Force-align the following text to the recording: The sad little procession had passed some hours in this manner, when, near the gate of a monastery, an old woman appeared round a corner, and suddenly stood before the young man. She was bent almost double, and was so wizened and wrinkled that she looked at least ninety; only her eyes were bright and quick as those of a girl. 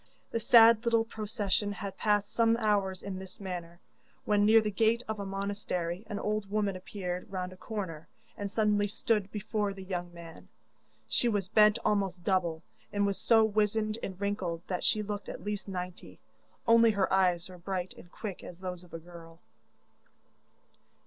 The 0.31 0.39
sad 0.39 0.83
little 0.83 1.03
procession 1.05 1.73
had 1.73 1.95
passed 1.95 2.31
some 2.33 2.57
hours 2.57 3.03
in 3.03 3.19
this 3.19 3.39
manner, 3.39 3.79
when, 4.25 4.43
near 4.47 4.59
the 4.59 4.71
gate 4.71 5.03
of 5.07 5.19
a 5.19 5.27
monastery, 5.27 6.03
an 6.07 6.17
old 6.17 6.49
woman 6.49 6.75
appeared 6.75 7.31
round 7.31 7.53
a 7.53 7.55
corner, 7.55 8.07
and 8.35 8.49
suddenly 8.49 8.87
stood 8.87 9.31
before 9.31 9.75
the 9.75 9.83
young 9.83 10.11
man. 10.11 10.47
She 11.07 11.29
was 11.29 11.47
bent 11.49 11.77
almost 11.85 12.23
double, 12.23 12.63
and 12.91 13.05
was 13.05 13.19
so 13.19 13.43
wizened 13.43 13.99
and 14.01 14.19
wrinkled 14.19 14.63
that 14.65 14.83
she 14.83 15.03
looked 15.03 15.29
at 15.29 15.43
least 15.43 15.67
ninety; 15.67 16.17
only 16.67 16.89
her 16.89 17.13
eyes 17.13 17.47
were 17.47 17.59
bright 17.59 17.93
and 17.95 18.11
quick 18.11 18.43
as 18.43 18.59
those 18.59 18.83
of 18.83 18.95
a 18.95 18.99
girl. 18.99 19.37